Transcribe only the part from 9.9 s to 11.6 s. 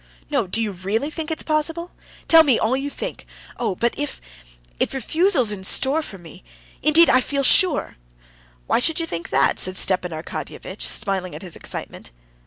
Arkadyevitch, smiling at his